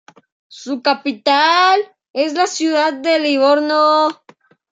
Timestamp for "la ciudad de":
2.33-3.19